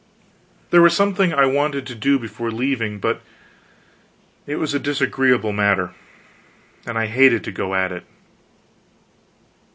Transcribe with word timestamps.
There 0.71 0.81
was 0.81 0.95
something 0.95 1.31
I 1.31 1.45
wanted 1.45 1.85
to 1.85 1.93
do 1.93 2.17
before 2.17 2.49
leaving, 2.49 2.97
but 2.97 3.21
it 4.47 4.55
was 4.55 4.73
a 4.73 4.79
disagreeable 4.79 5.51
matter, 5.53 5.93
and 6.87 6.97
I 6.97 7.05
hated 7.05 7.43
to 7.43 7.51
go 7.51 7.75
at 7.75 7.91
it. 7.91 8.05